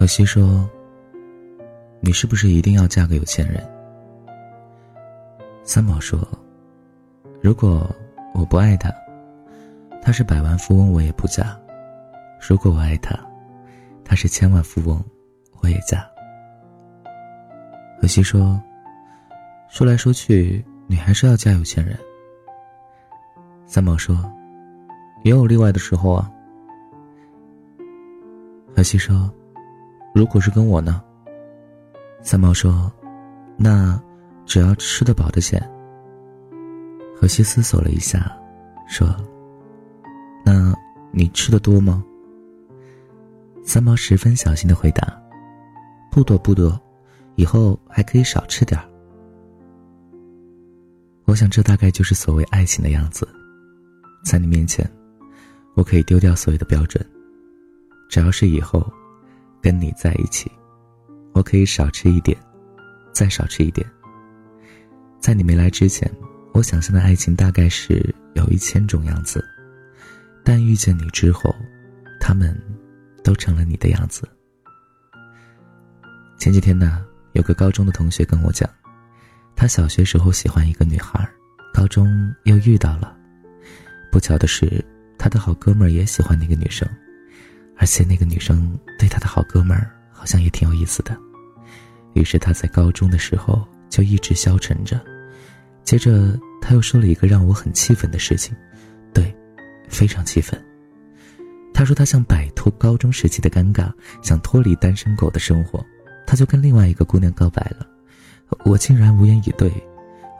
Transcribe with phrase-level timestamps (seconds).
[0.00, 0.66] 何西说
[2.00, 3.62] ：“你是不是一定要嫁个有钱人？”
[5.62, 6.26] 三毛说
[7.42, 7.86] ：“如果
[8.32, 8.90] 我不爱他，
[10.00, 11.54] 他是百万富翁我也不嫁；
[12.40, 13.14] 如果我爱他，
[14.02, 15.04] 他是千万富翁
[15.60, 16.02] 我也嫁。”
[18.00, 18.58] 何西说
[19.68, 21.94] ：“说来说去，你还是要嫁有钱人。”
[23.68, 24.16] 三毛说
[25.24, 26.32] ：“也有例外的时候啊。”
[28.74, 29.30] 何西说
[30.20, 31.02] ：“如果是跟我呢？”
[32.20, 32.92] 三毛说
[33.56, 33.98] ：“那
[34.44, 35.58] 只要吃得饱的钱。”
[37.16, 38.30] 何西思索了一下，
[38.86, 39.16] 说
[40.44, 40.74] ：“那
[41.10, 42.04] 你吃的多吗？”
[43.64, 45.18] 三毛十分小心的回答
[46.12, 46.78] ：“不多不多，
[47.36, 48.86] 以后还可以少吃点儿。”
[51.24, 53.26] 我想，这大概就是所谓爱情的样子。
[54.22, 54.86] 在你面前，
[55.76, 57.02] 我可以丢掉所有的标准。
[58.10, 58.86] 只要是以后
[59.62, 60.50] 跟你在一起，
[61.32, 62.36] 我可以少吃一点，
[63.12, 63.86] 再少吃一点。
[65.20, 66.10] 在你没来之前，
[66.54, 69.44] 我想象的爱情大概是有一千种样子，
[70.42, 71.54] 但遇见你之后，
[72.18, 72.58] 他们
[73.22, 74.26] 都成了你的样子。
[76.38, 78.68] 前几天呢，有个高中的同学跟我讲，
[79.54, 81.28] 他小学时候喜欢一个女孩，
[81.74, 83.14] 高中又遇到了，
[84.10, 84.82] 不巧的是，
[85.18, 86.88] 他的好哥们儿也喜欢那个女生。
[87.80, 91.16] 而且那个女生对他的好哥们儿好像也挺有意思的，
[92.12, 95.00] 于是他在高中的时候就一直消沉着。
[95.82, 98.54] 接着他又说了一个让我很气愤的事情，
[99.14, 99.34] 对，
[99.88, 100.62] 非常气愤。
[101.72, 103.90] 他说他想摆脱高中时期的尴尬，
[104.22, 105.82] 想脱离单身狗的生活，
[106.26, 107.86] 他就跟另外一个姑娘告白了。
[108.66, 109.72] 我竟然无言以对。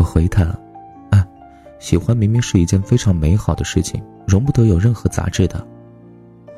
[0.00, 0.42] 我回他
[1.10, 1.24] ：“啊，
[1.78, 5.64] 喜欢明明是一件非常美好的事情，容不得有任何杂质的。”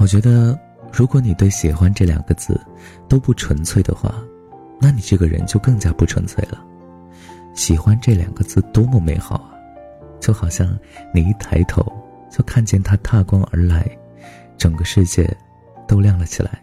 [0.01, 0.59] 我觉得。
[0.93, 2.61] 如果你对“喜欢”这两个字
[3.09, 4.15] 都不纯粹的话，
[4.81, 6.63] 那你这个人就更加不纯粹了。
[7.55, 9.55] 喜欢这两个字多么美好啊，
[10.21, 10.77] 就好像
[11.15, 11.85] 你一抬头
[12.31, 13.89] 就看见他踏光而来，
[14.59, 15.35] 整个世界
[15.87, 16.61] 都亮了起来。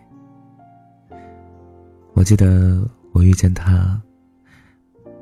[2.13, 4.01] 我记得我遇见他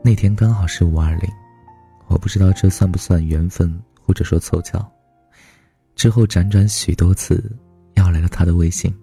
[0.02, 1.30] 那天刚好是五二零，
[2.08, 4.84] 我不知道这算不算缘分或者说凑巧。
[5.96, 7.56] 之后辗转许多次。
[8.16, 8.96] 来了他的微信，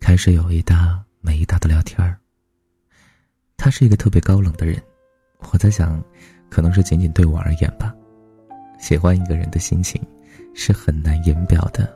[0.00, 2.18] 开始有一搭没一搭的聊天儿。
[3.58, 4.82] 他是一个特别高冷的人，
[5.52, 6.02] 我在想，
[6.48, 7.94] 可能是仅仅对我而言吧。
[8.78, 10.00] 喜欢一个人的心情，
[10.54, 11.94] 是很难言表的。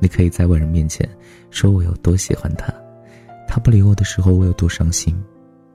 [0.00, 1.08] 你可以在外人面前
[1.52, 2.74] 说我有多喜欢他，
[3.46, 5.14] 他不理我的时候我有多伤心，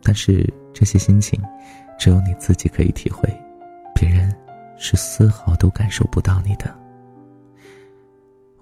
[0.03, 1.41] 但是这些心情，
[1.97, 3.29] 只有你自己可以体会，
[3.93, 4.29] 别人
[4.77, 6.84] 是丝毫都感受不到你的。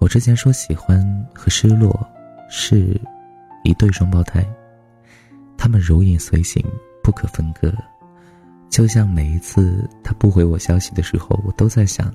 [0.04, 1.02] 我之前说喜欢
[1.34, 2.06] 和失落
[2.50, 3.00] 是
[3.62, 4.46] 一对双胞胎，
[5.56, 6.62] 他们如影随形，
[7.02, 7.72] 不可分割。
[8.68, 12.14] 就像每一次他不回我消息的时候，我都在想，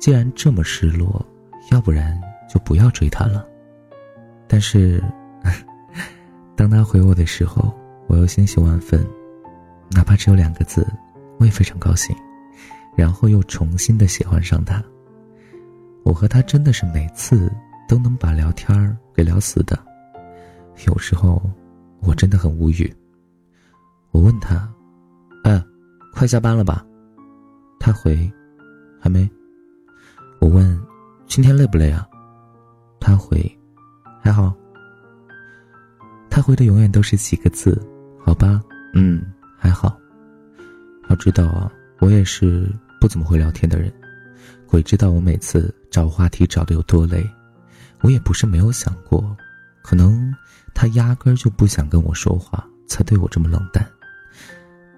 [0.00, 1.22] 既然这么失落，
[1.70, 3.46] 要不然就不要追他了。
[4.48, 5.04] 但是，
[6.56, 7.70] 当他回我的时候，
[8.06, 9.06] 我又欣喜万分，
[9.90, 10.86] 哪怕只有两个字，
[11.38, 12.16] 我也非常高兴，
[12.96, 14.82] 然后又重新的喜欢上他。
[16.06, 17.52] 我和他真的是每次
[17.88, 19.76] 都能把聊天儿给聊死的，
[20.86, 21.42] 有时候
[21.98, 22.94] 我真的很无语。
[24.12, 24.72] 我问他
[25.42, 25.60] ：“哎，
[26.14, 26.86] 快下班了吧？”
[27.80, 28.32] 他回
[29.02, 29.28] ：“还没。”
[30.38, 30.80] 我问
[31.26, 32.06] ：“今天累不累啊？”
[33.00, 33.44] 他回
[34.22, 34.54] ：“还好。”
[36.30, 37.76] 他回的永远都是几个字
[38.24, 38.62] ：“好吧，
[38.94, 39.20] 嗯，
[39.58, 39.98] 还好。”
[41.10, 41.68] 要知道啊，
[41.98, 43.92] 我也是不怎么会聊天的人。
[44.68, 47.24] 鬼知道我每次找话题找的有多累，
[48.02, 49.36] 我也不是没有想过，
[49.82, 50.34] 可能
[50.74, 53.86] 他压根儿就不想跟我说话，才对我这么冷淡。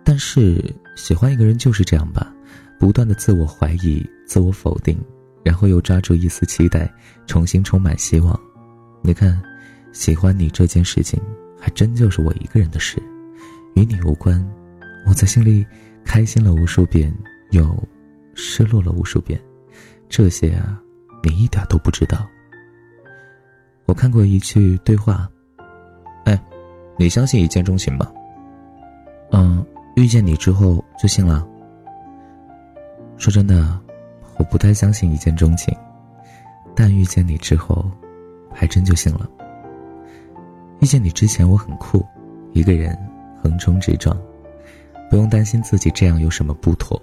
[0.03, 2.33] 但是喜欢一个人就是这样吧，
[2.79, 4.99] 不断的自我怀疑、自我否定，
[5.45, 6.93] 然后又抓住一丝期待，
[7.27, 8.39] 重新充满希望。
[9.03, 9.41] 你看，
[9.93, 11.21] 喜欢你这件事情，
[11.61, 12.97] 还真就是我一个人的事，
[13.75, 14.45] 与你无关。
[15.07, 15.65] 我在心里
[16.05, 17.15] 开心了无数遍，
[17.51, 17.87] 又
[18.35, 19.41] 失落了无数遍。
[20.09, 20.81] 这些啊，
[21.23, 22.27] 你一点都不知道。
[23.87, 25.29] 我看过一句对话，
[26.25, 26.39] 哎，
[26.97, 28.11] 你相信一见钟情吗？
[29.31, 29.65] 嗯，
[29.97, 31.47] 遇见你之后就信了。
[33.17, 33.79] 说真的，
[34.39, 35.77] 我不太相信一见钟情，
[36.75, 37.91] 但遇见你之后，
[38.53, 39.29] 还真就信了。
[40.81, 42.05] 遇见你之前我很酷，
[42.53, 42.99] 一个人
[43.43, 44.17] 横冲直撞，
[45.11, 47.01] 不用担心自己这样有什么不妥。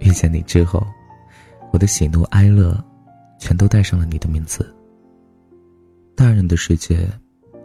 [0.00, 0.84] 遇见你之后。
[1.74, 2.72] 我的喜怒哀乐，
[3.36, 4.72] 全都带上了你的名字。
[6.14, 7.04] 大人的世界，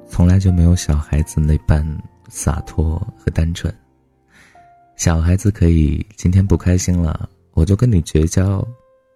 [0.07, 1.85] 从来就没有小孩子那般
[2.27, 3.71] 洒脱和单纯。
[4.95, 8.67] 小孩子可以今天不开心了，我就跟你绝交，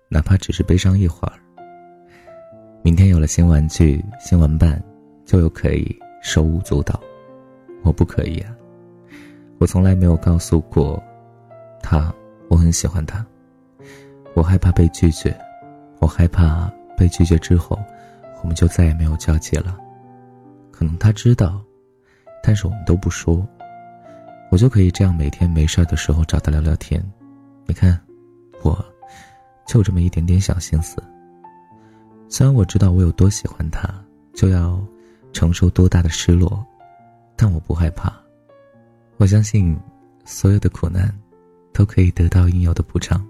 [0.10, 1.34] 哪怕只是悲伤一会儿。
[2.84, 4.80] 明天有了新玩具、新玩伴，
[5.25, 7.01] 就又可以手舞足蹈。
[7.81, 8.56] 我不可以啊！
[9.57, 11.01] 我从来没有告诉过
[11.81, 12.13] 他
[12.48, 13.25] 我很喜欢他。
[14.36, 15.36] 我害怕被拒绝，
[16.00, 17.80] 我害怕被拒绝之后，
[18.42, 19.78] 我们就再也没有交集了。
[20.72, 21.62] 可能他知道，
[22.42, 23.48] 但是我们都不说。
[24.50, 27.04] 我就可以这样每天没事的时候找他聊聊天。
[27.66, 28.00] 你看，
[28.62, 28.84] 我
[29.66, 31.02] 就这么一点点小心思。
[32.28, 33.88] 虽然我知道我有多喜欢他，
[34.34, 34.84] 就要
[35.32, 36.64] 承受多大的失落，
[37.36, 38.14] 但我不害怕。
[39.18, 39.80] 我相信，
[40.26, 41.12] 所有的苦难
[41.72, 43.26] 都可以得到应有的补偿。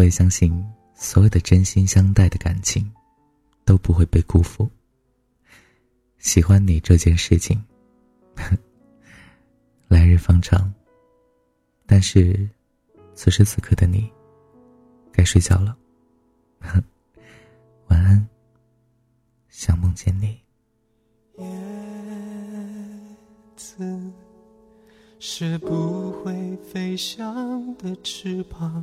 [0.00, 0.50] 我也相信，
[0.94, 2.90] 所有的真心相待的感情
[3.66, 4.66] 都不会被辜负。
[6.16, 7.62] 喜欢你这件事情，
[9.88, 10.72] 来日方长。
[11.84, 12.48] 但是，
[13.14, 14.10] 此时此刻的你，
[15.12, 15.76] 该睡觉了。
[17.88, 18.26] 晚安，
[19.50, 20.40] 想梦见你。
[21.36, 21.44] 叶
[23.54, 24.00] 子
[25.18, 28.82] 是不会飞翔的翅膀，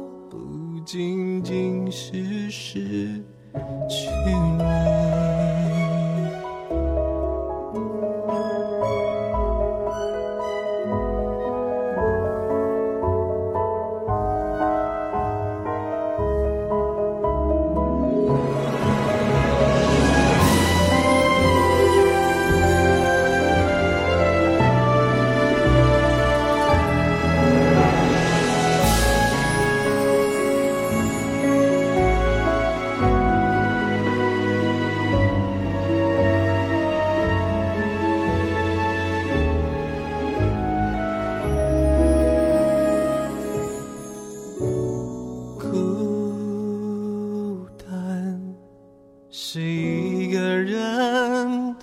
[0.91, 3.23] 仅仅是失
[3.87, 4.90] 去你。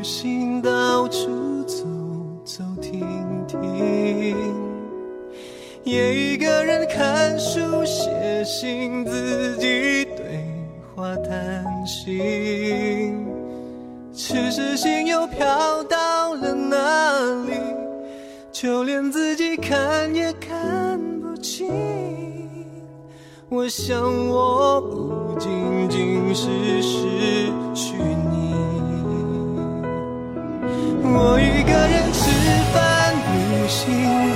[0.00, 1.84] 旅行、到处走
[2.42, 3.04] 走停
[3.46, 4.34] 停，
[5.84, 10.42] 也一个人看书、写信、自己对
[10.96, 13.26] 话、谈心。
[14.10, 17.60] 只是心又飘到了哪里？
[18.50, 21.68] 就连自己看也看不清。
[23.50, 25.50] 我想，我不仅
[25.90, 28.79] 仅是失去你。
[31.12, 32.20] 我一个人吃
[32.72, 32.78] 饭、
[33.32, 33.36] 旅
[33.68, 33.84] 行，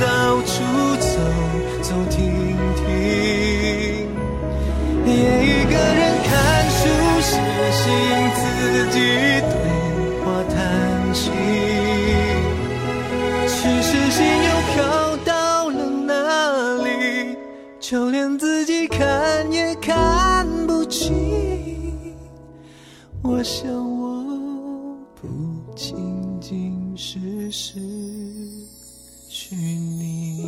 [0.01, 0.05] 到
[0.43, 0.53] 处
[1.01, 1.07] 走
[1.83, 2.17] 走停
[2.77, 2.83] 停，
[5.07, 5.11] 也
[5.45, 6.31] 一个人看
[6.71, 6.81] 书、
[7.21, 7.33] 写
[7.71, 7.83] 信、
[8.35, 8.43] 自
[8.91, 8.97] 己
[9.51, 9.55] 对
[10.25, 10.55] 话、谈
[11.15, 11.23] 心。
[13.47, 14.75] 其实心又飘
[15.25, 16.13] 到了哪
[16.83, 17.37] 里？
[17.81, 21.15] 就连自己看也看不清。
[23.23, 24.25] 我想，我
[25.15, 25.29] 不
[25.77, 26.14] 清。
[26.47, 27.81] 仅是失
[29.31, 30.47] 去你。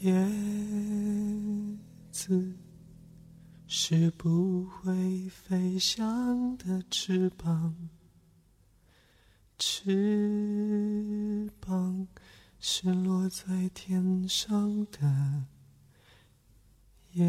[0.00, 0.12] 叶
[2.10, 2.52] 子
[3.68, 7.72] 是不会飞翔的翅膀，
[9.60, 12.04] 翅膀
[12.60, 15.46] 是落在天上的
[17.12, 17.24] 叶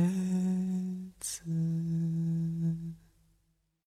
[1.20, 1.44] 子。